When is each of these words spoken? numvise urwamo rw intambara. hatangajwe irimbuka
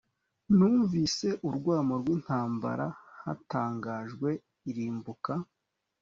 numvise 0.57 1.27
urwamo 1.47 1.93
rw 2.01 2.07
intambara. 2.17 2.85
hatangajwe 3.23 4.29
irimbuka 4.69 5.31